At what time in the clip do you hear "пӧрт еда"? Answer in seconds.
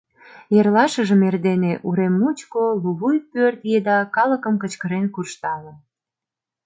3.31-3.97